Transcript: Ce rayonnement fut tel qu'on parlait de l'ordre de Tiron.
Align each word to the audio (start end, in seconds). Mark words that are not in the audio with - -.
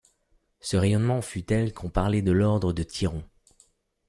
Ce 0.61 0.77
rayonnement 0.77 1.21
fut 1.21 1.43
tel 1.43 1.75
qu'on 1.75 1.91
parlait 1.91 2.23
de 2.23 2.31
l'ordre 2.31 2.73
de 2.73 2.81
Tiron. 2.81 3.23